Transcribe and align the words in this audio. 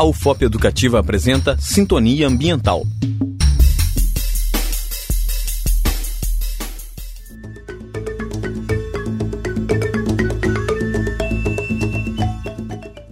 A 0.00 0.04
UFOP 0.04 0.46
Educativa 0.46 0.98
apresenta 0.98 1.58
Sintonia 1.60 2.26
Ambiental. 2.26 2.86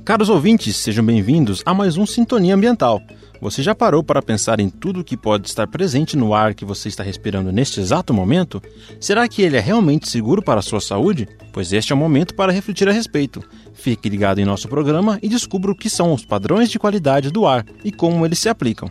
Caros 0.03 0.30
ouvintes, 0.30 0.77
sejam 0.79 1.04
bem-vindos 1.04 1.62
a 1.66 1.74
mais 1.74 1.99
um 1.99 2.06
Sintonia 2.06 2.54
Ambiental. 2.54 3.03
Você 3.41 3.63
já 3.63 3.73
parou 3.75 4.03
para 4.03 4.21
pensar 4.21 4.59
em 4.59 4.69
tudo 4.69 5.01
o 5.01 5.05
que 5.05 5.17
pode 5.17 5.47
estar 5.47 5.67
presente 5.69 6.17
no 6.17 6.35
ar 6.35 6.55
que 6.55 6.65
você 6.65 6.88
está 6.88 7.05
respirando 7.05 7.53
neste 7.53 7.81
exato 7.81 8.13
momento? 8.13 8.61
Será 9.01 9.29
que 9.29 9.43
ele 9.43 9.57
é 9.57 9.61
realmente 9.61 10.09
seguro 10.09 10.43
para 10.43 10.59
a 10.59 10.63
sua 10.63 10.81
saúde? 10.81 11.29
Pois 11.53 11.73
este 11.73 11.93
é 11.93 11.95
o 11.95 11.99
momento 11.99 12.35
para 12.35 12.53
refletir 12.53 12.88
a 12.88 12.93
respeito. 12.93 13.43
Fique 13.74 14.09
ligado 14.09 14.41
em 14.41 14.45
nosso 14.45 14.69
programa 14.69 15.19
e 15.23 15.29
descubra 15.29 15.71
o 15.71 15.77
que 15.77 15.88
são 15.88 16.12
os 16.12 16.24
padrões 16.24 16.69
de 16.69 16.79
qualidade 16.79 17.30
do 17.30 17.47
ar 17.47 17.65
e 17.84 17.93
como 17.93 18.27
eles 18.27 18.41
se 18.41 18.48
aplicam. 18.48 18.91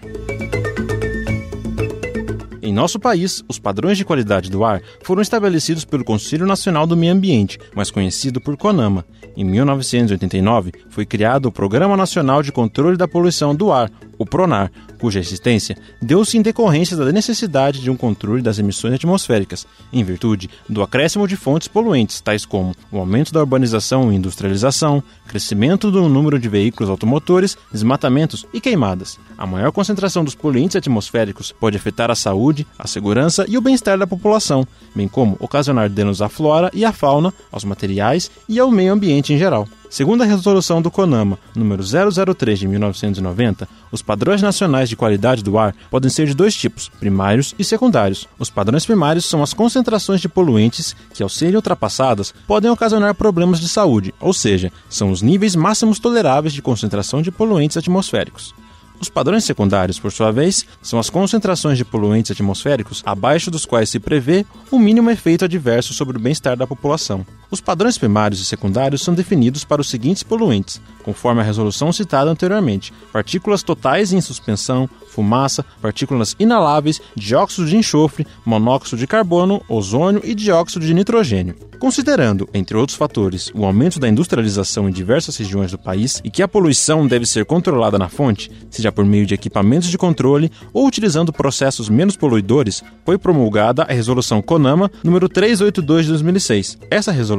Em 2.68 2.74
nosso 2.74 3.00
país, 3.00 3.42
os 3.48 3.58
padrões 3.58 3.98
de 3.98 4.04
qualidade 4.04 4.52
do 4.52 4.66
ar 4.66 4.82
foram 5.02 5.22
estabelecidos 5.22 5.86
pelo 5.86 6.04
Conselho 6.04 6.46
Nacional 6.46 6.86
do 6.86 6.98
Meio 6.98 7.14
Ambiente, 7.14 7.58
mais 7.74 7.90
conhecido 7.90 8.42
por 8.42 8.58
CONAMA. 8.58 9.06
Em 9.38 9.46
1989, 9.46 10.74
foi 10.90 11.06
criado 11.06 11.46
o 11.46 11.52
Programa 11.52 11.96
Nacional 11.96 12.44
de 12.44 12.52
Controle 12.52 12.98
da 12.98 13.08
Poluição 13.08 13.56
do 13.56 13.72
Ar, 13.72 13.90
o 14.18 14.26
PRONAR, 14.26 14.72
cuja 15.00 15.20
existência 15.20 15.78
deu-se 16.02 16.38
em 16.38 16.42
decorrência 16.42 16.98
da 16.98 17.12
necessidade 17.12 17.80
de 17.80 17.90
um 17.90 17.96
controle 17.96 18.42
das 18.42 18.58
emissões 18.58 18.96
atmosféricas, 18.96 19.68
em 19.94 20.04
virtude 20.04 20.50
do 20.68 20.82
acréscimo 20.82 21.28
de 21.28 21.36
fontes 21.36 21.68
poluentes, 21.68 22.20
tais 22.20 22.46
como 22.46 22.74
o 22.92 22.98
aumento 22.98 23.32
da 23.32 23.40
urbanização 23.40 24.12
e 24.12 24.16
industrialização, 24.16 25.04
crescimento 25.28 25.92
do 25.92 26.10
número 26.10 26.40
de 26.40 26.50
veículos 26.50 26.90
automotores, 26.90 27.58
desmatamentos 27.72 28.46
e 28.54 28.60
queimadas. 28.60 29.20
A 29.38 29.46
maior 29.46 29.72
concentração 29.72 30.24
dos 30.24 30.36
poluentes 30.36 30.76
atmosféricos 30.76 31.52
pode 31.52 31.78
afetar 31.78 32.10
a 32.10 32.16
saúde, 32.16 32.57
a 32.80 32.88
segurança 32.88 33.46
e 33.48 33.58
o 33.58 33.62
bem-estar 33.62 33.98
da 33.98 34.08
população, 34.08 34.66
bem 34.96 35.08
como 35.08 35.36
ocasionar 35.40 35.90
danos 35.90 36.22
à 36.22 36.30
flora 36.30 36.72
e 36.74 36.86
à 36.86 36.94
fauna, 36.94 37.34
aos 37.52 37.64
materiais 37.64 38.32
e 38.48 38.60
ao 38.60 38.72
meio 38.72 38.94
ambiente 38.94 39.34
em 39.34 39.38
geral. 39.38 39.68
Segundo 39.90 40.22
a 40.22 40.26
resolução 40.26 40.82
do 40.82 40.92
CONAMA, 40.92 41.40
número 41.56 41.82
003 41.82 42.60
de 42.60 42.68
1990, 42.68 43.68
os 43.90 44.02
padrões 44.02 44.42
nacionais 44.42 44.90
de 44.90 44.98
qualidade 44.98 45.42
do 45.42 45.58
ar 45.58 45.74
podem 45.90 46.10
ser 46.10 46.28
de 46.28 46.34
dois 46.34 46.54
tipos, 46.54 46.90
primários 47.00 47.56
e 47.58 47.64
secundários. 47.64 48.28
Os 48.38 48.50
padrões 48.50 48.86
primários 48.86 49.26
são 49.26 49.42
as 49.42 49.54
concentrações 49.54 50.20
de 50.20 50.28
poluentes 50.28 50.96
que, 51.14 51.24
ao 51.24 51.30
serem 51.30 51.56
ultrapassadas, 51.56 52.34
podem 52.46 52.70
ocasionar 52.70 53.16
problemas 53.16 53.60
de 53.60 53.70
saúde, 53.70 54.14
ou 54.20 54.34
seja, 54.34 54.72
são 54.90 55.10
os 55.10 55.22
níveis 55.22 55.56
máximos 55.56 56.00
toleráveis 56.00 56.54
de 56.54 56.62
concentração 56.62 57.22
de 57.22 57.32
poluentes 57.32 57.78
atmosféricos. 57.78 58.54
Os 59.00 59.10
padrões 59.10 59.44
secundários, 59.44 60.00
por 60.00 60.12
sua 60.12 60.32
vez, 60.32 60.66
são 60.82 61.00
as 61.00 61.10
concentrações 61.10 61.78
de 61.78 61.86
poluentes 61.86 62.32
atmosféricos 62.32 63.04
abaixo 63.06 63.52
dos 63.52 63.66
quais 63.66 63.90
se 63.90 64.00
prevê 64.00 64.46
um 64.72 64.80
mínimo 64.80 65.10
efeito 65.12 65.46
adverso 65.46 65.94
sobre 65.94 66.18
o 66.18 66.20
bem-estar 66.20 66.58
da 66.58 66.66
população. 66.66 67.26
Os 67.50 67.62
padrões 67.62 67.98
primários 67.98 68.42
e 68.42 68.46
secundários 68.46 69.02
são 69.02 69.14
definidos 69.14 69.64
para 69.64 69.80
os 69.80 69.90
seguintes 69.90 70.22
poluentes, 70.22 70.82
conforme 71.04 71.40
a 71.40 71.44
resolução 71.44 71.94
citada 71.94 72.30
anteriormente: 72.30 72.94
partículas 73.14 73.64
totais 73.64 74.12
em 74.12 74.20
suspensão, 74.20 74.90
fumaça, 75.10 75.66
partículas 75.82 76.36
inaláveis, 76.38 77.02
dióxido 77.16 77.66
de 77.66 77.78
enxofre, 77.78 78.28
monóxido 78.46 78.98
de 78.98 79.08
carbono, 79.08 79.62
ozônio 79.70 80.22
e 80.24 80.36
dióxido 80.36 80.86
de 80.86 80.94
nitrogênio. 80.94 81.56
Considerando, 81.80 82.50
entre 82.54 82.76
outros 82.76 82.98
fatores, 82.98 83.52
o 83.54 83.64
aumento 83.64 84.00
da 84.00 84.10
industrialização 84.10 84.90
em 84.90 84.92
diversas 84.92 85.38
regiões 85.38 85.72
do 85.72 85.78
país 85.78 86.20
e 86.24 86.30
que 86.30 86.42
a 86.42 86.48
poluição 86.48 87.06
deve 87.06 87.26
ser 87.26 87.46
controlada 87.46 88.00
na 88.00 88.10
fonte, 88.10 88.52
seja 88.70 88.92
por 88.92 89.06
meio 89.06 89.28
de 89.28 89.36
equipamentos 89.36 89.88
de 89.88 89.98
controle 89.98 90.52
ou 90.74 90.88
utilizando 90.88 91.32
processos 91.32 91.88
menos 91.88 92.18
poluidores, 92.18 92.84
foi 93.06 93.18
promulgada 93.18 93.84
a 93.84 93.94
Resolução 93.94 94.42
CONAMA 94.42 94.90
número 95.04 95.30
382 95.30 96.06
de 96.06 96.12
2006. 96.14 96.78
Essa 96.90 97.12
resolução 97.12 97.37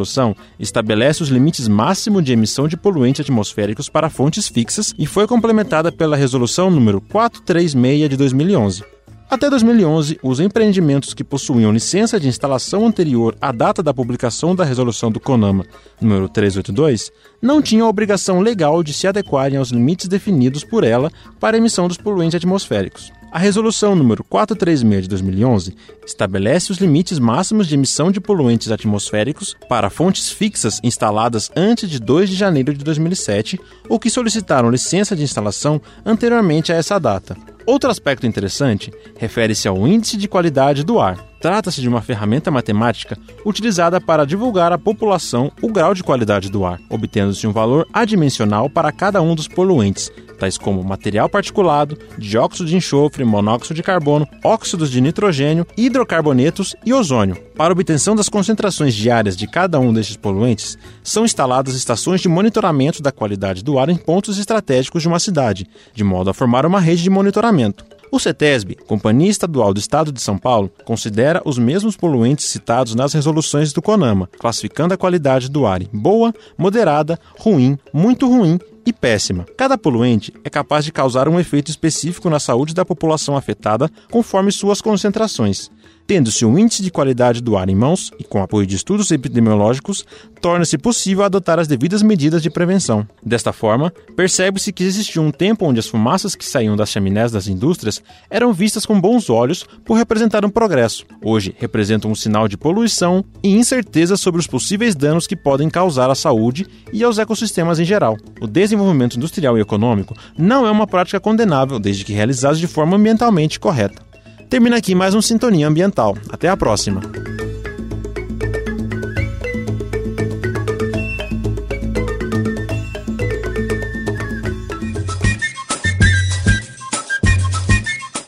estabelece 0.59 1.23
os 1.23 1.29
limites 1.29 1.69
máximos 1.69 2.25
de 2.25 2.33
emissão 2.33 2.69
de 2.69 2.77
poluentes 2.77 3.21
atmosféricos 3.21 3.89
para 3.89 4.11
fontes 4.11 4.49
fixas 4.49 4.95
e 4.99 5.07
foi 5.07 5.27
complementada 5.27 5.91
pela 5.91 6.17
Resolução 6.17 6.71
número 6.71 7.01
436 7.01 8.11
de 8.11 8.17
2011. 8.17 8.99
Até 9.31 9.51
2011, 9.51 10.19
os 10.23 10.41
empreendimentos 10.41 11.13
que 11.13 11.23
possuíam 11.23 11.71
licença 11.71 12.19
de 12.19 12.27
instalação 12.27 12.87
anterior 12.87 13.37
à 13.43 13.53
data 13.53 13.83
da 13.83 13.93
publicação 13.93 14.57
da 14.57 14.65
resolução 14.65 15.11
do 15.11 15.21
CONAMA 15.21 15.67
número 16.01 16.31
382 16.31 17.13
não 17.43 17.61
tinham 17.61 17.87
a 17.87 17.91
obrigação 17.91 18.41
legal 18.41 18.83
de 18.83 18.95
se 18.95 19.07
adequarem 19.07 19.59
aos 19.59 19.69
limites 19.69 20.09
definidos 20.09 20.65
por 20.65 20.83
ela 20.83 21.13
para 21.39 21.57
a 21.57 21.59
emissão 21.59 21.87
dos 21.87 21.99
poluentes 21.99 22.37
atmosféricos. 22.37 23.13
A 23.31 23.39
resolução 23.39 23.95
número 23.95 24.25
436 24.25 25.03
de 25.03 25.09
2011 25.11 25.77
estabelece 26.07 26.73
os 26.73 26.79
limites 26.79 27.19
máximos 27.19 27.67
de 27.67 27.75
emissão 27.75 28.11
de 28.11 28.21
poluentes 28.21 28.71
atmosféricos 28.71 29.55
para 29.69 29.91
fontes 29.91 30.31
fixas 30.31 30.81
instaladas 30.83 31.51
antes 31.55 31.91
de 31.91 31.99
2 31.99 32.31
de 32.31 32.37
janeiro 32.37 32.73
de 32.73 32.83
2007 32.83 33.61
ou 33.87 33.99
que 33.99 34.09
solicitaram 34.09 34.71
licença 34.71 35.15
de 35.15 35.23
instalação 35.23 35.81
anteriormente 36.07 36.73
a 36.73 36.77
essa 36.77 36.99
data. 36.99 37.37
Outro 37.67 37.91
aspecto 37.91 38.27
interessante 38.27 38.91
refere-se 39.19 39.69
ao 39.69 39.87
índice 39.87 40.17
de 40.17 40.27
qualidade 40.27 40.83
do 40.83 40.99
ar. 40.99 41.28
Trata-se 41.41 41.81
de 41.81 41.89
uma 41.89 42.03
ferramenta 42.03 42.51
matemática 42.51 43.17
utilizada 43.45 44.01
para 44.01 44.27
divulgar 44.27 44.73
à 44.73 44.79
população 44.79 45.53
o 45.63 45.71
grau 45.71 45.95
de 45.95 46.03
qualidade 46.03 46.51
do 46.51 46.65
ar, 46.65 46.81
obtendo-se 46.91 47.47
um 47.47 47.53
valor 47.53 47.87
adimensional 47.93 48.69
para 48.69 48.91
cada 48.91 49.23
um 49.23 49.37
dos 49.37 49.47
poluentes, 49.47 50.11
tais 50.37 50.59
como 50.59 50.83
material 50.83 51.29
particulado, 51.29 51.97
dióxido 52.19 52.69
de 52.69 52.77
enxofre, 52.77 53.25
monóxido 53.25 53.75
de 53.75 53.83
carbono, 53.83 54.27
óxidos 54.43 54.91
de 54.91 55.01
nitrogênio, 55.01 55.67
hidrocarbonetos 55.77 56.75
e 56.85 56.93
ozônio. 56.93 57.37
Para 57.57 57.73
obtenção 57.73 58.17
das 58.17 58.29
concentrações 58.29 58.95
diárias 58.95 59.37
de 59.37 59.47
cada 59.47 59.79
um 59.79 59.93
destes 59.93 60.17
poluentes, 60.17 60.77
são 61.05 61.25
instaladas 61.25 61.75
estações 61.75 62.21
de 62.21 62.29
monitoramento 62.29 63.01
da 63.01 63.13
qualidade 63.13 63.63
do 63.63 63.79
ar 63.79 63.89
em 63.89 63.97
pontos 63.97 64.39
estratégicos 64.39 65.03
de 65.03 65.09
uma 65.09 65.21
cidade, 65.21 65.69
de 65.95 66.03
modo 66.03 66.31
a 66.31 66.35
formar 66.35 66.67
uma 66.67 66.81
rede 66.81 67.03
de 67.03 67.11
monitoramento. 67.11 67.98
O 68.11 68.19
CETESB, 68.19 68.77
Companhia 68.87 69.31
Estadual 69.31 69.75
do 69.75 69.81
Estado 69.81 70.11
de 70.11 70.21
São 70.21 70.39
Paulo, 70.39 70.73
considera 70.85 71.43
os 71.45 71.59
mesmos 71.59 71.97
poluentes 71.97 72.47
citados 72.47 72.95
nas 72.95 73.13
resoluções 73.13 73.73
do 73.73 73.83
CONAMA, 73.83 74.29
classificando 74.39 74.95
a 74.95 74.97
qualidade 74.97 75.51
do 75.51 75.67
ar 75.67 75.83
em 75.83 75.89
boa, 75.93 76.33
moderada, 76.57 77.19
ruim, 77.39 77.79
muito 77.93 78.27
ruim 78.27 78.59
e 78.87 78.93
péssima. 78.93 79.45
Cada 79.57 79.77
poluente 79.77 80.33
é 80.43 80.49
capaz 80.49 80.85
de 80.85 80.93
causar 80.93 81.29
um 81.29 81.39
efeito 81.39 81.71
específico 81.71 82.31
na 82.31 82.41
saúde 82.41 82.75
da 82.75 82.85
população 82.85 83.37
afetada 83.37 83.91
conforme 84.11 84.51
suas 84.51 84.81
concentrações. 84.81 85.71
Tendo-se 86.09 86.47
um 86.47 86.59
índice 86.59 86.83
de 86.83 86.91
qualidade 86.91 87.43
do 87.43 87.55
ar 87.55 87.69
em 87.69 87.75
mãos 87.75 88.11
e 88.19 88.25
com 88.25 88.43
apoio 88.43 88.67
de 88.67 88.75
estudos 88.75 89.11
epidemiológicos, 89.11 90.07
torna-se 90.41 90.79
possível 90.79 91.23
adotar 91.23 91.59
as 91.59 91.69
devidas 91.69 92.03
medidas 92.03 92.43
de 92.43 92.49
prevenção. 92.49 93.07
Desta 93.23 93.53
forma, 93.53 93.93
percebe-se 94.17 94.73
que 94.73 94.85
existiu 94.85 95.21
um 95.21 95.31
tempo 95.31 95.67
onde 95.67 95.81
as 95.81 95.87
fumaças 95.87 96.35
que 96.35 96.47
saíam 96.47 96.77
das 96.77 96.89
chaminés 96.89 97.31
das 97.31 97.47
indústrias 97.47 98.03
eram 98.31 98.55
vistas 98.55 98.87
com 98.87 98.99
bons 98.99 99.29
olhos 99.29 99.67
por 99.85 99.99
representar 99.99 100.47
um 100.47 100.51
progresso. 100.51 101.05
Hoje, 101.23 101.55
representam 101.59 102.11
um 102.11 102.15
sinal 102.15 102.49
de 102.49 102.57
poluição 102.57 103.23
e 103.43 103.55
incerteza 103.55 104.17
sobre 104.17 104.41
os 104.41 104.47
possíveis 104.47 104.95
danos 104.95 105.27
que 105.27 105.37
podem 105.37 105.69
causar 105.69 106.09
à 106.09 106.15
saúde 106.15 106.67
e 106.91 107.05
aos 107.05 107.19
ecossistemas 107.19 107.79
em 107.79 107.85
geral. 107.85 108.17
O 108.41 108.47
desenvolvimento 108.47 109.19
industrial 109.19 109.59
e 109.59 109.61
econômico 109.61 110.15
não 110.39 110.67
é 110.67 110.71
uma 110.71 110.87
prática 110.87 111.21
condenável 111.21 111.79
desde 111.79 112.03
que 112.03 112.15
realizado 112.15 112.57
de 112.57 112.67
forma 112.67 112.97
ambientalmente 112.97 113.61
correta. 113.61 114.08
Termina 114.49 114.79
aqui 114.79 114.95
mais 114.95 115.15
um 115.15 115.21
Sintonia 115.21 115.69
Ambiental. 115.69 116.17
Até 116.31 116.49
a 116.49 116.57
próxima! 116.57 117.03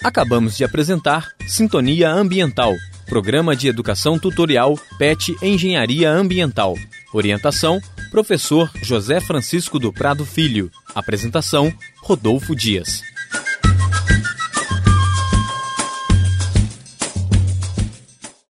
Acabamos 0.05 0.59
de 0.59 0.65
apresentar 0.65 1.33
Sintonia 1.47 2.11
Ambiental, 2.11 2.75
programa 3.07 3.57
de 3.57 3.69
educação 3.69 4.19
tutorial 4.19 4.79
PET 4.99 5.35
Engenharia 5.41 6.11
Ambiental. 6.11 6.75
Orientação: 7.15 7.81
Professor 8.11 8.71
José 8.83 9.21
Francisco 9.21 9.79
do 9.79 9.91
Prado 9.91 10.27
Filho. 10.27 10.71
Apresentação: 10.95 11.73
Rodolfo 12.03 12.55
Dias. 12.55 13.10